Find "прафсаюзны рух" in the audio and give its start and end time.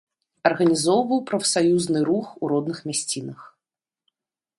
1.31-2.25